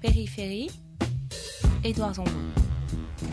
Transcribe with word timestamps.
Périphérie, 0.00 0.70
Édouard 1.84 2.14
Zombo. 2.14 2.30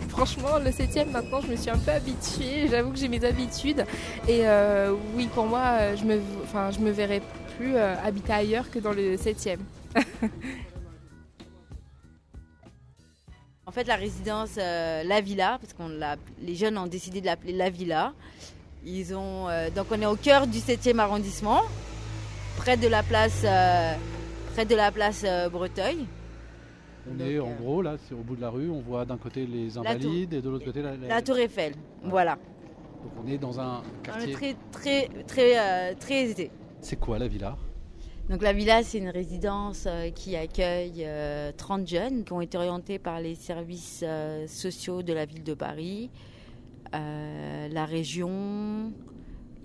Franchement, 0.09 0.59
le 0.63 0.71
7 0.71 1.11
maintenant, 1.11 1.41
je 1.41 1.47
me 1.47 1.55
suis 1.55 1.69
un 1.69 1.77
peu 1.77 1.91
habituée. 1.91 2.67
J'avoue 2.69 2.91
que 2.91 2.97
j'ai 2.97 3.09
mes 3.09 3.23
habitudes. 3.23 3.85
Et 4.27 4.47
euh, 4.47 4.95
oui, 5.13 5.27
pour 5.27 5.45
moi, 5.45 5.95
je 5.95 6.05
me, 6.05 6.21
enfin, 6.43 6.71
je 6.71 6.79
me 6.79 6.89
verrais 6.89 7.21
plus 7.57 7.75
euh, 7.75 7.95
habiter 8.03 8.33
ailleurs 8.33 8.69
que 8.69 8.79
dans 8.79 8.91
le 8.91 9.17
7 9.17 9.59
En 13.67 13.71
fait, 13.71 13.85
la 13.85 13.95
résidence 13.95 14.51
euh, 14.57 15.03
La 15.03 15.21
Villa, 15.21 15.57
parce 15.59 15.73
que 15.73 15.81
les 16.41 16.55
jeunes 16.55 16.77
ont 16.77 16.85
décidé 16.87 17.19
de 17.19 17.25
l'appeler 17.25 17.53
La 17.53 17.69
Villa. 17.69 18.13
Ils 18.85 19.15
ont, 19.15 19.49
euh, 19.49 19.71
donc 19.71 19.87
on 19.91 19.99
est 19.99 20.05
au 20.05 20.15
cœur 20.15 20.45
du 20.45 20.59
7e 20.59 20.99
arrondissement, 20.99 21.63
près 22.57 22.77
de 22.77 22.87
la 22.87 23.01
place, 23.03 23.45
près 24.53 24.65
de 24.65 24.75
la 24.75 24.91
place 24.91 25.25
Breteuil. 25.51 26.05
On 27.09 27.19
est 27.19 27.39
en 27.39 27.51
gros 27.53 27.81
là, 27.81 27.95
c'est 27.97 28.15
au 28.15 28.23
bout 28.23 28.35
de 28.35 28.41
la 28.41 28.49
rue, 28.49 28.69
on 28.69 28.81
voit 28.81 29.05
d'un 29.05 29.17
côté 29.17 29.45
les 29.45 29.77
invalides 29.77 30.33
et 30.33 30.41
de 30.41 30.49
l'autre 30.49 30.65
côté 30.65 30.81
la, 30.81 30.95
la, 30.95 31.21
Tour 31.21 31.37
Eiffel. 31.37 31.73
Voilà. 32.03 32.35
Donc 33.03 33.11
on 33.23 33.27
est 33.27 33.37
dans 33.37 33.59
un 33.59 33.83
quartier. 34.01 34.33
très 34.33 34.55
très 34.71 35.09
très 35.27 35.95
très 35.95 36.15
aisé. 36.23 36.51
C'est 36.81 36.99
quoi 36.99 37.19
la 37.19 37.27
villa? 37.27 37.57
Donc 38.29 38.41
la 38.41 38.53
villa, 38.53 38.81
c'est 38.81 38.97
une 38.97 39.09
résidence 39.09 39.85
euh, 39.87 40.09
qui 40.09 40.35
accueille 40.35 41.07
30 41.57 41.81
euh, 41.81 41.85
jeunes 41.85 42.23
qui 42.23 42.33
ont 42.33 42.41
été 42.41 42.57
orientés 42.57 42.97
par 42.97 43.19
les 43.19 43.35
services 43.35 44.01
euh, 44.03 44.47
sociaux 44.47 45.03
de 45.03 45.13
la 45.13 45.25
ville 45.25 45.43
de 45.43 45.53
Paris, 45.53 46.09
la 46.91 47.85
région 47.85 48.29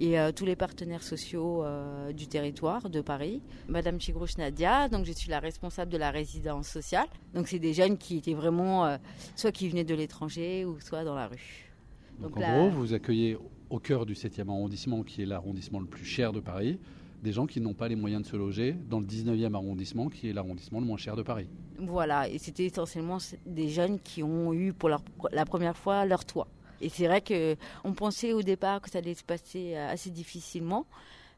et 0.00 0.16
tous 0.34 0.46
les 0.46 0.56
partenaires 0.56 1.02
sociaux 1.02 1.64
du 2.12 2.26
territoire 2.26 2.90
de 2.90 3.00
Paris. 3.00 3.42
Madame 3.68 4.00
Chigrouche 4.00 4.38
Nadia, 4.38 4.88
donc 4.88 5.04
je 5.04 5.12
suis 5.12 5.30
la 5.30 5.38
responsable 5.38 5.92
de 5.92 5.98
la 5.98 6.10
résidence 6.10 6.68
sociale. 6.68 7.06
Donc 7.34 7.46
c'est 7.46 7.58
des 7.58 7.74
jeunes 7.74 7.98
qui 7.98 8.16
étaient 8.16 8.34
vraiment 8.34 8.98
soit 9.36 9.52
qui 9.52 9.68
venaient 9.68 9.84
de 9.84 9.94
l'étranger 9.94 10.64
ou 10.64 10.80
soit 10.80 11.04
dans 11.04 11.14
la 11.14 11.28
rue. 11.28 11.70
Donc, 12.18 12.36
en 12.36 12.40
gros, 12.40 12.70
vous 12.70 12.92
accueillez 12.92 13.38
au 13.70 13.78
cœur 13.78 14.04
du 14.04 14.14
7e 14.14 14.48
arrondissement, 14.48 15.02
qui 15.02 15.22
est 15.22 15.26
l'arrondissement 15.26 15.80
le 15.80 15.86
plus 15.86 16.04
cher 16.04 16.32
de 16.32 16.40
Paris, 16.40 16.78
des 17.22 17.32
gens 17.32 17.46
qui 17.46 17.60
n'ont 17.60 17.72
pas 17.72 17.88
les 17.88 17.96
moyens 17.96 18.22
de 18.22 18.26
se 18.26 18.36
loger 18.36 18.74
dans 18.88 19.00
le 19.00 19.06
19e 19.06 19.54
arrondissement, 19.54 20.08
qui 20.08 20.28
est 20.28 20.32
l'arrondissement 20.32 20.80
le 20.80 20.86
moins 20.86 20.96
cher 20.96 21.16
de 21.16 21.22
Paris. 21.22 21.48
Voilà, 21.78 22.28
et 22.28 22.38
c'était 22.38 22.64
essentiellement 22.64 23.18
des 23.46 23.68
jeunes 23.68 23.98
qui 24.00 24.22
ont 24.22 24.52
eu 24.52 24.72
pour 24.72 24.90
la 24.90 25.44
première 25.46 25.76
fois 25.76 26.04
leur 26.04 26.24
toit. 26.24 26.48
Et 26.80 26.88
c'est 26.88 27.06
vrai 27.06 27.22
qu'on 27.22 27.92
pensait 27.92 28.32
au 28.32 28.42
départ 28.42 28.80
que 28.80 28.90
ça 28.90 28.98
allait 28.98 29.14
se 29.14 29.24
passer 29.24 29.76
assez 29.76 30.10
difficilement. 30.10 30.86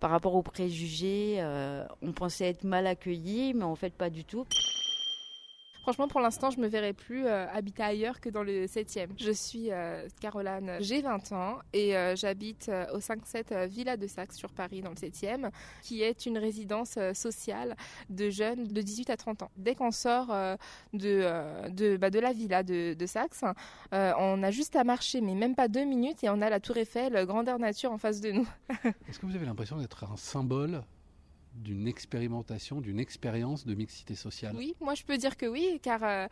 Par 0.02 0.10
rapport 0.10 0.34
aux 0.34 0.42
préjugés, 0.42 1.36
euh, 1.38 1.86
on 2.02 2.10
pensait 2.10 2.48
être 2.48 2.64
mal 2.64 2.88
accueillis, 2.88 3.54
mais 3.54 3.62
en 3.62 3.76
fait 3.76 3.94
pas 3.94 4.10
du 4.10 4.24
tout. 4.24 4.44
Franchement, 5.82 6.06
pour 6.06 6.20
l'instant, 6.20 6.50
je 6.50 6.60
me 6.60 6.68
verrai 6.68 6.92
plus 6.92 7.26
euh, 7.26 7.44
habiter 7.52 7.82
ailleurs 7.82 8.20
que 8.20 8.28
dans 8.28 8.44
le 8.44 8.66
7e. 8.66 9.08
Je 9.18 9.32
suis 9.32 9.72
euh, 9.72 10.06
Caroline, 10.20 10.76
j'ai 10.78 11.02
20 11.02 11.32
ans 11.32 11.58
et 11.72 11.96
euh, 11.96 12.14
j'habite 12.14 12.70
au 12.94 12.98
5-7 12.98 13.66
Villa 13.66 13.96
de 13.96 14.06
Saxe 14.06 14.36
sur 14.36 14.50
Paris 14.50 14.80
dans 14.80 14.90
le 14.90 14.94
7e, 14.94 15.50
qui 15.82 16.02
est 16.02 16.24
une 16.24 16.38
résidence 16.38 16.98
sociale 17.14 17.76
de 18.10 18.30
jeunes 18.30 18.68
de 18.68 18.80
18 18.80 19.10
à 19.10 19.16
30 19.16 19.42
ans. 19.42 19.50
Dès 19.56 19.74
qu'on 19.74 19.90
sort 19.90 20.28
de, 20.92 21.68
de, 21.70 21.96
bah, 21.96 22.10
de, 22.10 22.20
la 22.20 22.32
villa 22.32 22.62
de, 22.62 22.94
de 22.94 23.06
Saxe, 23.06 23.44
on 23.90 24.42
a 24.42 24.50
juste 24.52 24.76
à 24.76 24.84
marcher, 24.84 25.20
mais 25.20 25.34
même 25.34 25.56
pas 25.56 25.66
deux 25.66 25.84
minutes, 25.84 26.22
et 26.22 26.30
on 26.30 26.40
a 26.42 26.48
la 26.48 26.60
Tour 26.60 26.76
Eiffel, 26.76 27.26
grandeur 27.26 27.58
nature 27.58 27.90
en 27.90 27.98
face 27.98 28.20
de 28.20 28.30
nous. 28.30 28.48
Est-ce 29.08 29.18
que 29.18 29.26
vous 29.26 29.34
avez 29.34 29.46
l'impression 29.46 29.78
d'être 29.78 30.04
un 30.04 30.16
symbole 30.16 30.82
d'une 31.54 31.86
expérimentation, 31.86 32.80
d'une 32.80 32.98
expérience 32.98 33.66
de 33.66 33.74
mixité 33.74 34.14
sociale 34.14 34.54
Oui, 34.56 34.74
moi 34.80 34.94
je 34.94 35.04
peux 35.04 35.16
dire 35.16 35.36
que 35.36 35.46
oui, 35.46 35.78
car 35.82 36.02
euh, 36.02 36.26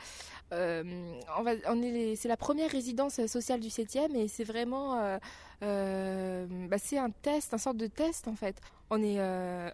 euh, 0.52 1.20
on 1.38 1.42
va, 1.42 1.52
on 1.68 1.82
est 1.82 2.16
c'est 2.16 2.28
la 2.28 2.36
première 2.36 2.70
résidence 2.70 3.24
sociale 3.26 3.60
du 3.60 3.68
7e 3.68 4.14
et 4.16 4.28
c'est 4.28 4.44
vraiment, 4.44 5.18
euh, 5.62 6.46
bah, 6.68 6.78
c'est 6.78 6.98
un 6.98 7.10
test, 7.10 7.54
un 7.54 7.58
sorte 7.58 7.76
de 7.76 7.86
test 7.86 8.28
en 8.28 8.36
fait. 8.36 8.60
On 8.90 9.02
est, 9.02 9.18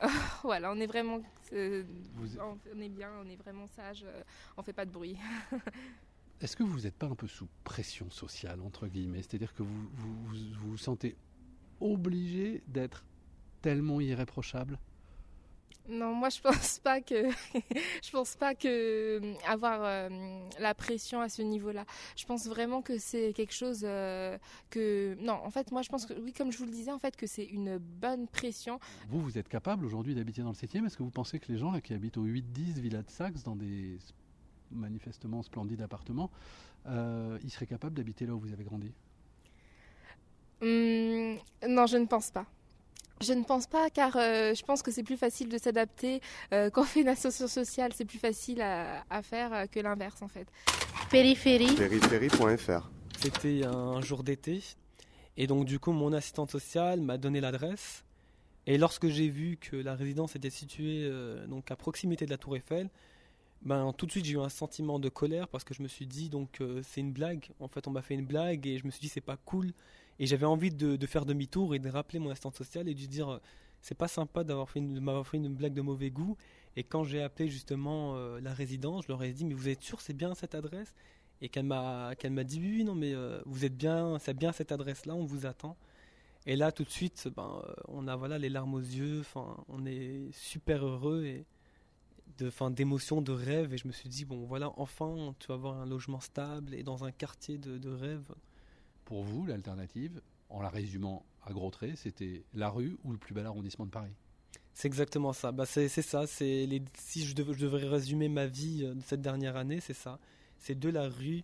voilà, 0.43 0.73
on 0.73 0.81
est 0.81 0.87
vraiment, 0.87 1.21
on 1.53 2.81
est 2.81 2.89
bien, 2.89 3.11
on 3.25 3.29
est 3.29 3.37
vraiment 3.37 3.67
sage, 3.69 4.05
on 4.57 4.63
fait 4.63 4.73
pas 4.73 4.85
de 4.85 4.91
bruit. 4.91 5.17
Est-ce 6.41 6.55
que 6.55 6.63
vous 6.63 6.81
n'êtes 6.81 6.97
pas 6.97 7.07
un 7.07 7.15
peu 7.15 7.27
sous 7.27 7.49
pression 7.65 8.11
sociale, 8.11 8.61
entre 8.61 8.89
guillemets? 8.89 9.23
C'est-à-dire 9.23 9.55
que 9.55 9.63
vous 9.63 9.89
vous, 9.95 10.27
vous 10.27 10.71
vous 10.71 10.77
sentez 10.77 11.17
obligé 11.81 12.63
d'être 12.67 13.05
tellement 13.63 14.01
irréprochable? 14.01 14.79
Non, 15.89 16.15
moi 16.15 16.29
je 16.29 16.41
pense 16.41 16.79
pas 16.85 17.01
que 17.01 17.29
je 18.03 18.11
pense 18.11 18.37
pas 18.37 18.55
que 18.55 19.21
euh, 19.21 19.35
avoir 19.47 19.81
euh, 19.83 20.09
la 20.59 20.75
pression 20.75 21.21
à 21.21 21.29
ce 21.29 21.43
niveau-là. 21.43 21.85
Je 22.17 22.25
pense 22.25 22.47
vraiment 22.47 22.83
que 22.83 22.99
c'est 22.99 23.33
quelque 23.33 23.55
chose 23.55 23.83
euh, 23.85 24.39
que 24.71 25.17
non, 25.21 25.35
en 25.35 25.51
fait 25.51 25.71
moi 25.73 25.83
je 25.83 25.89
pense 25.89 26.07
que 26.07 26.15
oui 26.15 26.33
comme 26.33 26.51
je 26.53 26.59
vous 26.59 26.65
le 26.65 26.71
disais 26.71 26.93
en 26.93 26.99
fait 26.99 27.17
que 27.17 27.27
c'est 27.27 27.45
une 27.45 27.79
bonne 27.79 28.27
pression. 28.29 28.79
Vous 29.09 29.21
vous 29.21 29.39
êtes 29.39 29.49
capable 29.49 29.85
aujourd'hui 29.85 30.15
d'habiter 30.15 30.43
dans 30.43 30.51
le 30.51 30.55
7e 30.55 30.87
Est-ce 30.87 30.97
que 30.97 31.03
vous 31.03 31.11
pensez 31.11 31.39
que 31.39 31.51
les 31.51 31.59
gens 31.59 31.71
là 31.71 31.81
qui 31.81 31.95
habitent 31.95 32.17
au 32.17 32.25
8-10 32.25 32.81
Villa 32.81 33.03
de 33.03 33.11
Saxe 33.11 33.43
dans 33.43 33.57
des 33.57 33.99
manifestement 34.71 35.43
splendides 35.43 35.83
appartements, 35.83 36.31
ils 36.87 37.51
seraient 37.51 37.67
capables 37.67 37.95
d'habiter 37.95 38.27
là 38.27 38.35
où 38.35 38.41
vous 38.41 38.53
avez 38.53 38.65
grandi? 38.65 38.93
Hum, 40.63 41.37
Non, 41.69 41.87
je 41.87 41.97
ne 41.99 42.07
pense 42.07 42.31
pas. 42.31 42.47
Je 43.23 43.33
ne 43.33 43.45
pense 43.45 43.67
pas, 43.67 43.89
car 43.89 44.17
euh, 44.17 44.55
je 44.55 44.63
pense 44.63 44.83
que 44.83 44.91
c'est 44.91 45.03
plus 45.03 45.17
facile 45.17 45.49
de 45.49 45.57
s'adapter 45.57 46.21
euh, 46.53 46.69
quand 46.73 46.83
on 46.83 46.85
fait 46.85 47.01
une 47.01 47.09
association 47.09 47.49
sociale. 47.49 47.93
C'est 47.95 48.05
plus 48.05 48.19
facile 48.19 48.61
à, 48.61 49.23
faire 49.23 49.53
euh, 49.53 49.67
que 49.67 49.81
l'inverse, 49.81 50.21
en 50.23 50.29
fait. 50.29 50.47
Périphérie. 51.11 51.75
Périphérie.fr. 51.75 52.91
C'était 53.19 53.65
un 53.65 54.01
jour 54.03 54.23
d'été, 54.23 54.63
et 55.39 55.47
donc 55.47 55.65
du 55.65 55.79
coup, 55.79 55.93
mon 55.93 56.13
assistante 56.13 56.51
sociale 56.51 57.01
m'a 57.01 57.17
donné 57.17 57.41
l'adresse. 57.41 58.05
Et 58.67 58.77
lorsque 58.77 59.09
j'ai 59.09 59.29
vu 59.29 59.57
que 59.57 59.77
la 59.77 59.95
résidence 59.95 60.37
était 60.37 60.51
située 60.51 61.11
donc 61.49 61.71
à 61.71 61.77
proximité 61.77 62.27
de 62.27 62.31
la 62.31 62.37
Tour 62.37 62.57
Eiffel, 62.57 62.91
ben 63.63 63.93
tout 63.93 64.07
de 64.07 64.11
suite 64.11 64.25
j'ai 64.25 64.35
eu 64.35 64.41
un 64.41 64.49
sentiment 64.49 64.99
de 64.99 65.09
colère 65.09 65.49
parce 65.49 65.65
que 65.65 65.75
je 65.75 65.83
me 65.83 65.89
suis 65.89 66.07
dit 66.07 66.29
donc 66.29 66.63
c'est 66.83 67.01
une 67.01 67.13
blague. 67.13 67.51
En 67.61 67.69
fait, 67.69 67.89
on 67.89 67.91
m'a 67.91 68.03
fait 68.03 68.15
une 68.15 68.27
blague 68.27 68.67
et 68.67 68.79
je 68.79 68.87
me 68.87 68.91
suis 68.91 69.01
dit 69.01 69.09
c'est 69.09 69.21
pas 69.21 69.37
cool 69.37 69.73
et 70.19 70.27
j'avais 70.27 70.47
envie 70.47 70.71
de, 70.71 71.07
faire 71.07 71.27
demi-tour 71.27 71.75
et 71.75 71.79
de 71.79 71.89
rappeler 71.89 72.19
mon 72.19 72.31
assistante 72.31 72.57
sociale 72.57 72.89
et 72.89 72.95
de 72.95 73.07
dire 73.07 73.29
euh, 73.29 73.39
c'est 73.83 73.97
pas 73.97 74.09
sympa 74.09 74.45
d'avoir 74.45 74.71
fait 74.71 74.79
une, 74.79 75.01
m'avoir 75.01 75.27
fait 75.27 75.37
une 75.37 75.55
blague 75.55 75.75
de 75.75 75.83
mauvais 75.83 76.11
goût. 76.11 76.37
Et 76.77 76.85
quand 76.85 77.05
j'ai 77.05 77.23
appelé 77.23 77.49
justement 77.49 78.17
euh, 78.17 78.41
la 78.41 78.55
résidence, 78.55 79.05
je 79.05 79.09
leur 79.09 79.23
ai 79.23 79.33
dit 79.33 79.45
mais 79.45 79.55
vous 79.55 79.69
êtes 79.69 79.83
sûr 79.83 80.01
c'est 80.01 80.15
bien 80.15 80.35
cette 80.35 80.55
adresse? 80.55 80.95
Et 81.43 81.51
qu'elle 81.51 81.67
m'a 81.67 82.15
qu'elle 82.17 82.33
m'a 82.33 82.45
dit 82.45 82.61
oui 82.61 82.85
non 82.85 82.95
mais 82.95 83.15
euh, 83.15 83.41
vous 83.45 83.65
êtes 83.65 83.77
bien 83.77 84.19
c'est 84.19 84.35
bien 84.35 84.53
cette 84.53 84.73
adresse 84.73 85.07
là 85.07 85.15
on 85.15 85.25
vous 85.25 85.47
attend. 85.47 85.77
Et 86.47 86.57
là 86.57 86.73
tout 86.73 86.85
de 86.85 86.91
suite 86.91 87.29
ben 87.37 87.63
on 87.89 88.09
a 88.09 88.17
voilà 88.17 88.39
les 88.39 88.49
larmes 88.49 88.75
aux 88.75 88.81
yeux, 88.81 89.21
enfin 89.21 89.57
on 89.69 89.85
est 89.85 90.31
super 90.33 90.87
heureux 90.87 91.25
et 91.25 91.45
de 92.39 92.51
fin 92.51 92.71
d'émotion 92.71 93.23
de 93.23 93.33
rêve 93.33 93.73
et 93.75 93.79
je 93.79 93.87
me 93.87 93.93
suis 93.93 94.09
dit 94.09 94.25
bon 94.25 94.45
voilà 94.45 94.73
enfin 94.77 95.35
tu 95.39 95.49
vas 95.49 95.55
avoir 95.55 95.81
un 95.81 95.87
logement 95.87 96.21
stable 96.21 96.75
et 96.75 96.83
dans 96.83 97.05
un 97.05 97.13
quartier 97.13 97.59
de, 97.59 97.79
de 97.79 97.91
rêve 97.91 98.33
pour 99.07 99.23
vous, 99.23 99.47
l'alternative, 99.47 100.21
en 100.51 100.61
la 100.61 100.69
résumant 100.69 101.25
à 101.47 101.53
gros 101.53 101.71
traits, 101.71 101.97
c'était 101.97 102.43
la 102.53 102.69
rue 102.69 102.99
ou 103.05 103.13
le 103.13 103.19
plus 103.19 103.33
bel 103.33 103.47
arrondissement 103.47 103.87
de 103.87 103.91
Paris? 103.91 104.13
C'est 104.75 104.89
exactement 104.89 105.33
ça. 105.33 105.53
Bah, 105.53 105.65
c'est 105.65 105.89
ça. 105.89 106.25
Les, 106.41 106.83
si 106.99 107.25
je, 107.25 107.35
devrais 107.35 107.87
résumer 107.87 108.29
ma 108.29 108.47
vie 108.47 108.85
euh, 108.85 108.95
de 108.95 109.01
cette 109.01 109.23
dernière 109.23 109.57
année, 109.57 109.81
c'est 109.81 109.95
ça. 109.95 110.19
C'est 110.59 110.79
de 110.79 110.91
la 110.91 111.09
rue 111.09 111.43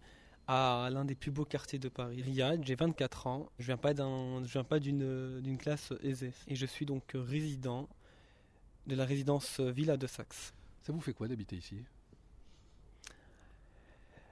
à 0.48 0.90
l'un 0.92 1.04
des 1.04 1.14
plus 1.14 1.30
beaux 1.30 1.44
quartiers 1.44 1.78
de 1.78 1.88
Paris. 1.88 2.20
Riyad, 2.20 2.62
j'ai 2.66 2.74
24 2.74 3.26
ans. 3.28 3.48
Je 3.58 3.66
viens 3.66 3.76
pas 3.76 3.94
je 3.94 4.52
viens 4.52 4.64
pas 4.64 4.80
d'une 4.80 5.56
classe 5.58 5.92
aisée. 6.02 6.32
Et 6.48 6.56
je 6.56 6.66
suis 6.66 6.84
donc 6.84 7.12
résident 7.14 7.88
de 8.88 8.96
la 8.96 9.04
résidence 9.04 9.60
Villa 9.60 9.96
de 9.96 10.08
Saxe. 10.08 10.52
Ça 10.82 10.92
vous 10.92 11.00
fait 11.00 11.12
quoi 11.12 11.28
d'habiter 11.28 11.56
ici? 11.56 11.84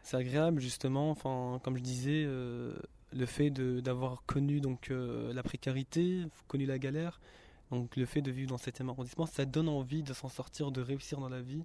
C'est 0.02 0.16
agréable 0.16 0.60
justement. 0.60 1.10
Enfin, 1.10 1.60
comme 1.62 1.76
je 1.76 1.82
disais. 1.82 2.24
Euh, 2.26 2.74
le 3.12 3.26
fait 3.26 3.50
d'avoir 3.50 4.24
connu 4.24 4.60
donc 4.60 4.90
euh, 4.90 5.32
la 5.32 5.42
précarité, 5.42 6.24
connu 6.48 6.66
la 6.66 6.78
galère, 6.78 7.20
donc 7.70 7.96
le 7.96 8.06
fait 8.06 8.22
de 8.22 8.30
vivre 8.30 8.50
dans 8.50 8.56
le 8.56 8.60
7e 8.72 8.88
arrondissement, 8.88 9.26
ça 9.26 9.44
donne 9.44 9.68
envie 9.68 10.02
de 10.02 10.12
s'en 10.12 10.28
sortir, 10.28 10.70
de 10.70 10.80
réussir 10.80 11.20
dans 11.20 11.28
la 11.28 11.40
vie. 11.40 11.64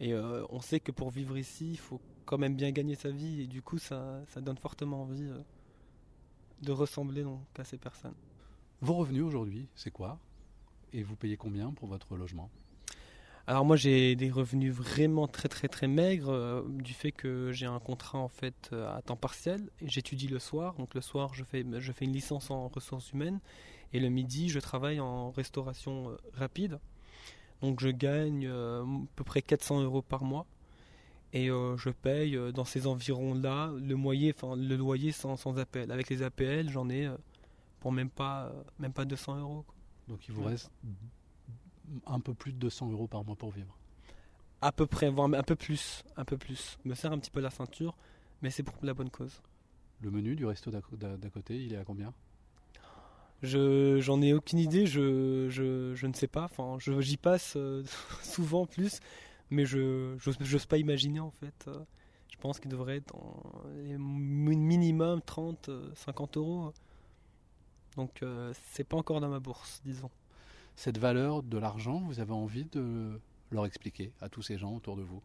Et 0.00 0.12
euh, 0.12 0.44
on 0.50 0.60
sait 0.60 0.80
que 0.80 0.92
pour 0.92 1.10
vivre 1.10 1.36
ici, 1.36 1.70
il 1.72 1.78
faut 1.78 2.00
quand 2.24 2.38
même 2.38 2.54
bien 2.54 2.70
gagner 2.70 2.94
sa 2.94 3.10
vie, 3.10 3.42
et 3.42 3.46
du 3.46 3.62
coup, 3.62 3.78
ça, 3.78 4.22
ça 4.28 4.40
donne 4.40 4.58
fortement 4.58 5.02
envie 5.02 5.24
euh, 5.24 5.38
de 6.62 6.72
ressembler 6.72 7.22
donc, 7.22 7.40
à 7.58 7.64
ces 7.64 7.78
personnes. 7.78 8.14
Vos 8.80 8.94
revenus 8.94 9.24
aujourd'hui, 9.24 9.66
c'est 9.74 9.90
quoi? 9.90 10.18
Et 10.92 11.02
vous 11.02 11.16
payez 11.16 11.36
combien 11.36 11.72
pour 11.72 11.88
votre 11.88 12.16
logement? 12.16 12.50
Alors 13.48 13.64
moi 13.64 13.76
j'ai 13.76 14.14
des 14.14 14.30
revenus 14.30 14.74
vraiment 14.74 15.26
très 15.26 15.48
très 15.48 15.68
très 15.68 15.88
maigres 15.88 16.28
euh, 16.28 16.62
du 16.68 16.92
fait 16.92 17.12
que 17.12 17.50
j'ai 17.50 17.64
un 17.64 17.80
contrat 17.80 18.18
en 18.18 18.28
fait 18.28 18.68
euh, 18.74 18.94
à 18.94 19.00
temps 19.00 19.16
partiel 19.16 19.70
j'étudie 19.80 20.28
le 20.28 20.38
soir. 20.38 20.74
Donc 20.74 20.94
le 20.94 21.00
soir 21.00 21.32
je 21.32 21.44
fais 21.44 21.64
je 21.78 21.92
fais 21.92 22.04
une 22.04 22.12
licence 22.12 22.50
en 22.50 22.68
ressources 22.68 23.10
humaines 23.12 23.40
et 23.94 24.00
le 24.00 24.10
midi 24.10 24.50
je 24.50 24.60
travaille 24.60 25.00
en 25.00 25.30
restauration 25.30 26.10
euh, 26.10 26.16
rapide. 26.34 26.78
Donc 27.62 27.80
je 27.80 27.88
gagne 27.88 28.46
à 28.46 28.84
peu 29.16 29.24
près 29.24 29.40
400 29.40 29.80
euros 29.80 30.02
par 30.02 30.24
mois 30.24 30.46
Et 31.32 31.46
je 31.48 31.90
paye 31.90 32.38
dans 32.54 32.64
ces 32.64 32.86
environs-là 32.86 33.72
le, 33.74 33.96
le 33.96 34.76
loyer 34.76 35.10
sans, 35.10 35.36
sans 35.36 35.58
appel. 35.58 35.90
Avec 35.90 36.08
les 36.08 36.22
APL, 36.22 36.68
j'en 36.68 36.88
ai 36.88 37.10
pour 37.80 37.90
même 37.90 38.10
pas, 38.10 38.52
même 38.78 38.92
pas 38.92 39.04
200 39.04 39.40
euros. 39.40 39.64
Donc 40.06 40.28
il 40.28 40.34
vous 40.34 40.44
reste 40.44 40.70
un 42.06 42.20
peu 42.20 42.34
plus 42.34 42.52
de 42.52 42.58
200 42.58 42.90
euros 42.90 43.06
par 43.08 43.24
mois 43.24 43.36
pour 43.36 43.50
vivre. 43.50 43.76
À 44.60 44.72
peu 44.72 44.86
près, 44.86 45.10
voire 45.10 45.28
un 45.32 45.42
peu 45.42 45.56
plus. 45.56 46.04
Un 46.16 46.24
peu 46.24 46.38
plus. 46.38 46.78
Me 46.84 46.94
serre 46.94 47.12
un 47.12 47.18
petit 47.18 47.30
peu 47.30 47.40
la 47.40 47.50
ceinture, 47.50 47.96
mais 48.42 48.50
c'est 48.50 48.62
pour 48.62 48.76
la 48.82 48.94
bonne 48.94 49.10
cause. 49.10 49.42
Le 50.00 50.10
menu 50.10 50.34
du 50.36 50.44
resto 50.46 50.70
d'à 50.70 50.80
côté, 51.30 51.64
il 51.64 51.72
est 51.72 51.76
à 51.78 51.84
combien? 51.84 52.12
Je 53.42 54.00
j'en 54.00 54.20
ai 54.20 54.32
aucune 54.32 54.58
idée, 54.58 54.86
je, 54.86 55.48
je, 55.48 55.94
je 55.94 56.06
ne 56.06 56.12
sais 56.12 56.26
pas. 56.26 56.44
Enfin, 56.44 56.76
je- 56.80 57.00
j'y 57.00 57.16
passe 57.16 57.54
euh, 57.56 57.84
souvent 58.22 58.66
plus, 58.66 58.98
mais 59.50 59.64
je 59.64 60.16
j'ose 60.40 60.66
pas 60.66 60.78
imaginer 60.78 61.20
en 61.20 61.30
fait. 61.30 61.66
Euh, 61.68 61.78
Je 62.30 62.36
pense 62.38 62.60
qu'il 62.60 62.70
devrait 62.70 62.96
être 62.98 63.14
minimum 63.98 65.20
30, 65.22 65.68
euh, 65.68 65.90
50 65.94 66.36
euros. 66.36 66.72
Donc 67.96 68.22
euh, 68.22 68.52
c'est 68.72 68.84
pas 68.84 68.96
encore 68.96 69.20
dans 69.20 69.28
ma 69.28 69.40
bourse, 69.40 69.80
disons. 69.84 70.10
Cette 70.78 70.98
valeur 70.98 71.42
de 71.42 71.58
l'argent, 71.58 71.98
vous 72.06 72.20
avez 72.20 72.30
envie 72.30 72.64
de 72.66 73.20
leur 73.50 73.66
expliquer 73.66 74.12
à 74.20 74.28
tous 74.28 74.42
ces 74.42 74.58
gens 74.58 74.76
autour 74.76 74.96
de 74.96 75.02
vous? 75.02 75.20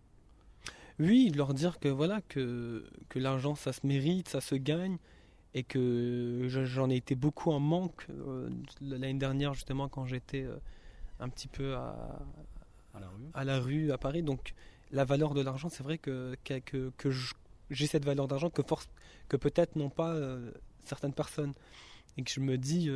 Oui, 0.98 1.32
leur 1.36 1.54
dire 1.54 1.80
que 1.80 1.90
voilà 1.90 2.22
que, 2.22 2.84
que 3.08 3.20
l'argent 3.20 3.54
ça 3.54 3.72
se 3.72 3.86
mérite, 3.86 4.30
ça 4.30 4.42
se 4.42 4.56
gagne 4.56 4.98
et 5.54 5.62
que 5.62 6.48
je- 6.48 6.66
j'en 6.66 6.90
ai 6.90 6.96
été 6.96 7.14
beaucoup 7.14 7.52
en 7.52 7.60
manque 7.60 8.08
euh, 8.10 8.50
l'année 8.82 9.14
dernière 9.14 9.54
justement 9.54 9.90
quand 9.90 10.08
j'étais 10.08 10.42
euh, 10.42 10.58
un 11.20 11.30
petit 11.30 11.48
peu 11.48 11.76
à, 11.76 12.20
à 12.96 13.00
la 13.00 13.08
rue 13.10 13.30
à 13.36 13.44
la 13.44 13.60
rue 13.60 13.92
à 13.92 14.00
Paris. 14.00 14.24
Donc 14.24 14.56
la 14.92 15.06
valeur 15.06 15.36
de 15.36 15.42
l'argent, 15.42 15.70
c'est 15.70 15.84
vrai 15.84 16.00
que, 16.00 16.36
que, 16.44 16.92
que- 16.98 17.12
j'ai 17.70 17.86
cette 17.86 18.06
valeur 18.06 18.28
d'argent 18.28 18.50
que, 18.50 18.64
force, 18.64 18.90
que 19.30 19.38
peut-être 19.38 19.76
n'ont 19.76 19.92
pas 19.92 20.14
euh, 20.16 20.52
certaines 20.84 21.14
personnes. 21.14 21.54
Et 22.18 22.24
que 22.24 22.32
je 22.32 22.40
me 22.40 22.58
dis, 22.58 22.90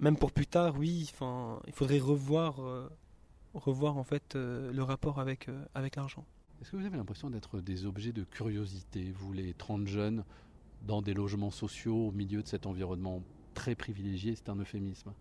même 0.00 0.16
pour 0.16 0.32
plus 0.32 0.46
tard, 0.46 0.74
oui, 0.78 1.08
enfin, 1.12 1.60
il 1.66 1.72
faudrait 1.72 1.98
revoir, 1.98 2.60
euh, 2.60 2.88
revoir 3.54 3.98
en 3.98 4.04
fait 4.04 4.34
euh, 4.34 4.72
le 4.72 4.82
rapport 4.82 5.20
avec, 5.20 5.48
euh, 5.48 5.64
avec 5.74 5.96
l'argent. 5.96 6.24
Est-ce 6.60 6.72
que 6.72 6.76
vous 6.76 6.86
avez 6.86 6.96
l'impression 6.96 7.30
d'être 7.30 7.60
des 7.60 7.86
objets 7.86 8.12
de 8.12 8.24
curiosité, 8.24 9.12
vous 9.14 9.32
les 9.32 9.54
30 9.54 9.86
jeunes, 9.86 10.24
dans 10.86 11.02
des 11.02 11.14
logements 11.14 11.50
sociaux 11.50 12.08
au 12.08 12.12
milieu 12.12 12.42
de 12.42 12.48
cet 12.48 12.66
environnement 12.66 13.22
très 13.54 13.74
privilégié? 13.74 14.34
C'est 14.34 14.48
un 14.48 14.56
euphémisme. 14.56 15.12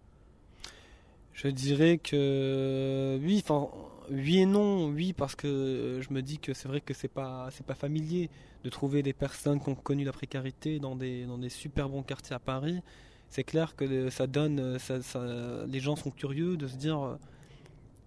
Je 1.34 1.48
dirais 1.48 1.98
que 1.98 3.18
oui, 3.22 3.42
enfin 3.44 3.70
oui 4.10 4.40
et 4.40 4.46
non, 4.46 4.88
oui 4.90 5.14
parce 5.14 5.36
que 5.36 6.02
je 6.02 6.14
me 6.14 6.22
dis 6.22 6.38
que 6.38 6.54
c'est 6.54 6.68
vrai 6.68 6.82
que 6.82 6.94
c'est 6.94 7.08
pas 7.08 7.48
c'est 7.52 7.66
pas 7.66 7.76
familier 7.76 8.30
de 8.66 8.70
trouver 8.70 9.04
des 9.04 9.14
personnes 9.14 9.62
qui 9.62 9.70
ont 9.70 9.76
connu 9.76 10.04
la 10.04 10.12
précarité 10.12 10.80
dans 10.80 10.98
des 10.98 11.26
dans 11.26 11.38
des 11.38 11.48
super 11.48 11.88
bons 11.88 12.04
quartiers 12.04 12.36
à 12.36 12.40
Paris. 12.40 12.82
C'est 13.30 13.44
clair 13.44 13.76
que 13.76 14.10
ça 14.10 14.28
donne 14.28 14.80
ça, 14.80 15.02
ça- 15.02 15.66
les 15.68 15.80
gens 15.80 15.96
sont 15.96 16.12
curieux 16.12 16.58
de 16.58 16.68
se 16.68 16.76
dire 16.78 17.00
euh, 17.00 17.16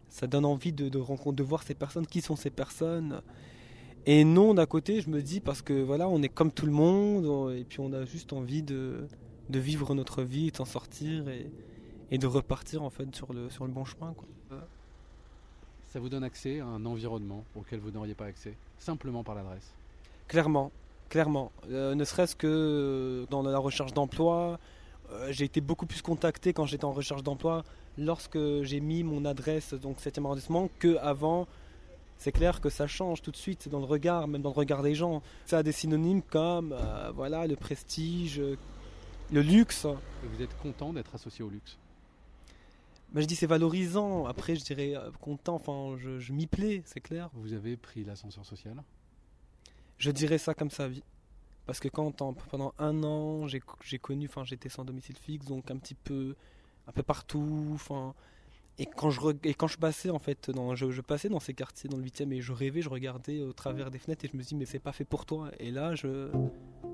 ça 0.09 0.27
donne 0.27 0.45
envie 0.45 0.73
de 0.73 0.89
de 0.89 0.99
rencontrer 0.99 1.37
de 1.37 1.43
voir 1.43 1.63
ces 1.63 1.75
personnes 1.75 2.07
qui 2.07 2.21
sont 2.21 2.37
ces 2.37 2.51
personnes. 2.51 3.23
Et 4.05 4.25
non 4.25 4.53
d'un 4.55 4.67
côté, 4.67 5.01
je 5.01 5.09
me 5.11 5.23
dis 5.23 5.41
parce 5.41 5.63
que 5.63 5.75
voilà, 5.83 6.09
on 6.09 6.23
est 6.23 6.29
comme 6.29 6.51
tout 6.51 6.67
le 6.67 6.73
monde 6.73 7.55
et 7.55 7.65
puis 7.65 7.79
on 7.81 7.93
a 7.93 8.05
juste 8.05 8.33
envie 8.33 8.63
de 8.63 9.07
de 9.49 9.59
vivre 9.59 9.95
notre 9.95 10.23
vie, 10.23 10.51
de 10.51 10.57
s'en 10.57 10.65
sortir 10.65 11.29
et 11.29 11.47
et 12.11 12.19
de 12.19 12.27
repartir 12.27 12.83
en 12.83 12.91
fait 12.91 13.15
sur 13.17 13.33
le, 13.33 13.49
sur 13.49 13.65
le 13.65 13.73
bon 13.73 13.85
chemin. 13.87 14.13
Quoi. 14.15 14.29
Ça 15.93 15.99
vous 16.01 16.09
donne 16.09 16.25
accès 16.25 16.61
à 16.61 16.67
un 16.67 16.85
environnement 16.85 17.45
auquel 17.55 17.81
vous 17.81 17.91
n'auriez 17.91 18.15
pas 18.15 18.27
accès, 18.27 18.55
simplement 18.79 19.23
par 19.25 19.35
l'adresse? 19.35 19.73
Clairement, 20.29 20.73
clairement. 21.09 21.53
Euh, 21.71 21.95
ne 21.95 22.05
serait-ce 22.05 22.35
que 22.37 22.47
euh, 22.47 23.27
dans 23.31 23.43
la 23.43 23.59
recherche 23.59 23.93
d'emploi, 23.95 24.37
euh, 24.43 24.57
j'ai 25.31 25.45
été 25.45 25.61
beaucoup 25.61 25.87
plus 25.87 26.03
contacté 26.03 26.53
quand 26.53 26.67
j'étais 26.67 26.85
en 26.85 26.93
recherche 26.93 27.23
d'emploi 27.23 27.65
lorsque 27.99 28.39
j'ai 28.63 28.81
mis 28.81 29.03
mon 29.03 29.25
adresse, 29.25 29.75
donc 29.75 29.99
7e 29.99 30.25
arrondissement, 30.25 30.71
que 30.79 30.97
avant. 30.99 31.47
C'est 32.19 32.31
clair 32.31 32.61
que 32.61 32.71
ça 32.71 32.87
change 32.87 33.21
tout 33.21 33.33
de 33.33 33.37
suite, 33.37 33.69
dans 33.69 33.81
le 33.81 33.85
regard, 33.85 34.29
même 34.29 34.43
dans 34.43 34.51
le 34.51 34.55
regard 34.55 34.83
des 34.83 34.95
gens. 34.95 35.23
Ça 35.45 35.59
a 35.59 35.63
des 35.65 35.73
synonymes 35.73 36.23
comme 36.23 36.73
euh, 36.73 37.11
voilà, 37.13 37.49
le 37.49 37.57
prestige, 37.57 38.39
euh, 38.39 38.57
le 39.33 39.43
luxe. 39.43 39.87
Et 39.87 40.29
vous 40.29 40.41
êtes 40.41 40.57
content 40.59 40.93
d'être 40.93 41.17
associé 41.17 41.45
au 41.45 41.49
luxe? 41.49 41.79
Mais 43.13 43.23
je 43.23 43.27
dis 43.27 43.35
c'est 43.35 43.49
valorisant. 43.49 44.27
Après, 44.27 44.55
je 44.55 44.63
dirais 44.63 44.95
euh, 44.95 45.11
content. 45.21 45.57
Enfin, 45.57 45.97
je, 45.99 46.21
je 46.21 46.33
m'y 46.33 46.47
plais, 46.47 46.83
c'est 46.85 47.01
clair. 47.01 47.29
Vous 47.35 47.55
avez 47.55 47.77
pris 47.77 48.05
l'ascenseur 48.05 48.47
social? 48.47 48.77
Je 49.99 50.11
dirais 50.13 50.39
ça 50.39 50.55
comme 50.55 50.71
ça, 50.71 50.87
oui. 50.87 51.03
Parce 51.67 51.79
que 51.81 51.89
quand 51.89 52.11
pendant 52.51 52.75
un 52.79 53.03
an, 53.05 53.47
j'ai 53.47 53.99
connu, 53.99 54.27
enfin 54.27 54.45
j'étais 54.45 54.69
sans 54.69 54.85
domicile 54.85 55.17
fixe, 55.17 55.47
donc 55.47 55.71
un 55.71 55.77
petit 55.77 55.95
peu, 55.95 56.35
un 56.87 56.93
peu 56.93 57.03
partout, 57.03 57.71
enfin. 57.75 58.15
Et 58.79 58.87
quand 58.87 59.11
je 59.11 59.21
re- 59.21 59.39
et 59.45 59.53
quand 59.55 59.67
je 59.69 59.77
passais 59.79 60.09
en 60.11 60.19
fait, 60.19 60.51
dans, 60.51 60.75
je, 60.75 60.91
je 60.91 61.03
passais 61.03 61.29
dans 61.29 61.41
ces 61.41 61.53
quartiers, 61.53 61.91
dans 61.91 61.99
le 61.99 62.05
8e, 62.05 62.33
et 62.33 62.41
je 62.41 62.53
rêvais, 62.53 62.81
je 62.81 62.89
regardais 62.89 63.43
au 63.43 63.53
travers 63.53 63.91
des 63.91 63.99
fenêtres 63.99 64.25
et 64.25 64.29
je 64.33 64.37
me 64.37 64.43
dis 64.43 64.55
mais 64.57 64.65
c'est 64.65 64.79
pas 64.79 64.93
fait 64.93 65.05
pour 65.05 65.27
toi. 65.27 65.51
Et 65.61 65.71
là, 65.71 65.95
je, 65.95 66.31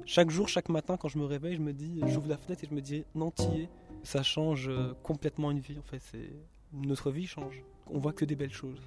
chaque 0.04 0.28
jour, 0.28 0.48
chaque 0.48 0.68
matin, 0.70 0.96
quand 0.96 1.08
je 1.08 1.18
me 1.18 1.24
réveille, 1.24 1.54
je 1.54 1.62
me 1.62 1.72
dis, 1.72 2.00
j'ouvre 2.08 2.28
la 2.28 2.36
fenêtre 2.36 2.64
et 2.64 2.66
je 2.68 2.74
me 2.74 2.80
dis 2.82 3.04
non 3.14 3.30
t'y. 3.30 3.68
Ça 4.02 4.22
change 4.22 4.68
euh, 4.68 4.92
complètement 5.02 5.50
une 5.52 5.60
vie. 5.60 5.78
En 5.78 5.82
fait, 5.82 6.00
c'est 6.00 6.30
notre 6.72 7.10
vie 7.10 7.26
change. 7.26 7.62
On 7.90 7.98
voit 8.00 8.12
que 8.12 8.24
des 8.24 8.36
belles 8.36 8.52
choses. 8.52 8.82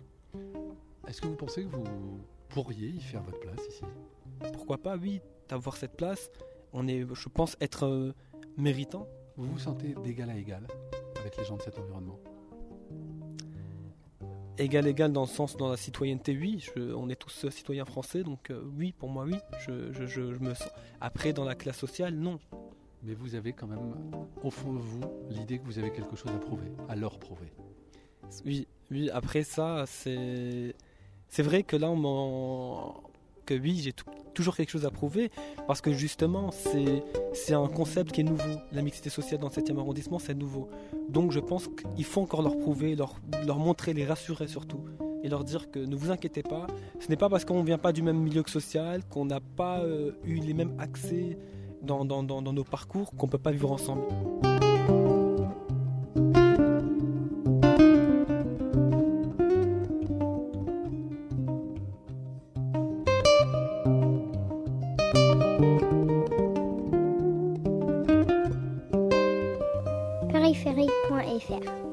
Est-ce 1.07 1.22
que 1.22 1.27
vous 1.27 1.36
pensez 1.36 1.63
que 1.63 1.69
vous 1.69 1.84
pourriez 2.50 2.89
y 2.89 3.00
faire 3.01 3.24
votre 3.24 3.39
place 3.39 3.66
ici? 3.69 3.84
Pourquoi 4.54 4.77
pas, 4.77 4.98
oui, 4.98 5.22
d'avoir 5.51 5.77
cette 5.77 5.95
place. 5.95 6.30
On 6.74 6.88
est, 6.88 7.06
je 7.13 7.30
pense, 7.30 7.56
être 7.62 7.86
euh, 7.86 8.13
méritant. 8.57 9.07
Vous 9.38 9.45
vous 9.48 9.59
sentez 9.59 9.94
d'égal 10.03 10.30
à 10.30 10.38
égal 10.38 10.65
avec 11.19 11.38
les 11.38 11.44
gens 11.45 11.57
de 11.57 11.62
cet 11.62 11.77
environnement? 11.77 12.19
Égal, 14.57 14.86
égal 14.88 15.12
dans 15.12 15.21
le 15.21 15.27
sens, 15.27 15.57
dans 15.57 15.69
la 15.69 15.77
citoyenneté, 15.77 16.38
oui. 16.39 16.59
je- 16.59 16.94
on 16.94 17.09
est 17.09 17.15
tous 17.15 17.45
euh, 17.45 17.50
citoyens 17.50 17.86
français, 17.86 18.24
donc 18.24 18.51
euh, 18.51 18.62
oui, 18.77 18.92
pour 18.92 19.09
moi, 19.09 19.24
oui. 19.25 19.36
Je, 19.65 19.92
je- 19.92 20.06
je- 20.06 20.21
me 20.39 20.53
sens. 20.53 20.69
Après, 21.00 21.33
dans 21.33 21.45
la 21.45 21.56
classe 21.56 21.77
sociale, 21.77 22.13
non. 22.15 22.39
Mais 23.03 23.13
vous 23.15 23.33
avez 23.33 23.53
quand 23.53 23.65
même, 23.68 23.95
au 24.44 24.51
fond 24.51 24.74
de 24.74 24.80
vous, 24.80 25.01
l'idée 25.30 25.57
que 25.57 25.65
vous 25.65 25.80
avez 25.80 25.92
quelque 25.92 26.15
chose 26.15 26.31
à 26.31 26.38
prouver, 26.38 26.68
à 26.89 26.95
leur 26.95 27.18
prouver. 27.18 27.51
Oui, 28.45 28.68
oui. 28.92 29.09
Après 29.09 29.44
ça, 29.44 29.86
c'est, 29.88 30.75
c'est 31.27 31.42
vrai 31.44 31.63
que 31.63 31.75
là, 31.75 31.89
on 31.89 32.94
oui, 33.60 33.79
j'ai 33.84 33.93
tou- 33.93 34.05
toujours 34.34 34.55
quelque 34.55 34.70
chose 34.70 34.86
à 34.86 34.91
prouver, 34.91 35.31
parce 35.67 35.81
que 35.81 35.91
justement, 35.91 36.51
c'est, 36.51 37.53
un 37.53 37.67
concept 37.67 38.12
qui 38.12 38.22
est 38.22 38.24
nouveau. 38.24 38.60
La 38.72 38.81
mixité 38.81 39.10
sociale 39.10 39.39
dans 39.39 39.48
le 39.48 39.53
7e 39.53 39.77
arrondissement, 39.77 40.20
c'est 40.20 40.34
nouveau. 40.34 40.70
Donc, 41.10 41.31
je 41.31 41.39
pense 41.39 41.67
qu'il 41.67 42.05
faut 42.05 42.22
encore 42.22 42.41
leur 42.41 42.58
prouver, 42.58 42.96
leur, 42.96 43.20
montrer, 43.58 43.93
les 43.93 44.05
rassurer 44.05 44.48
surtout, 44.48 44.86
et 45.24 45.29
leur 45.29 45.43
dire 45.43 45.70
que 45.70 45.79
ne 45.79 45.96
vous 45.96 46.12
inquiétez 46.12 46.43
pas, 46.43 46.67
ce 47.00 47.08
n'est 47.10 47.17
pas 47.17 47.29
parce 47.29 47.46
qu'on 47.46 47.60
ne 47.62 47.65
vient 47.65 47.77
pas 47.77 47.91
du 47.91 48.01
même 48.01 48.17
milieu 48.17 48.43
que 48.43 48.50
social, 48.50 49.03
qu'on 49.10 49.25
n'a 49.25 49.39
pas 49.39 49.79
euh, 49.79 50.12
eu 50.24 50.36
les 50.36 50.53
mêmes 50.53 50.75
accès 50.79 51.38
dans, 51.81 52.05
dans 52.05 52.41
nos 52.41 52.63
parcours, 52.63 53.12
qu'on 53.12 53.25
ne 53.25 53.31
peut 53.31 53.38
pas 53.38 53.51
vivre 53.51 53.72
ensemble. 53.72 54.03
périphérie.fr 70.63 71.90